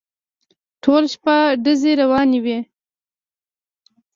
[0.81, 2.57] ټوله شپه ډزې روانې وې.